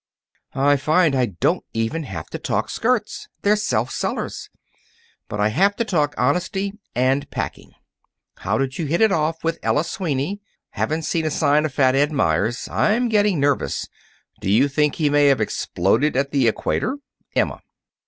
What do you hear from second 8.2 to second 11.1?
How did you hit it off with Ella Sweeney? Haven't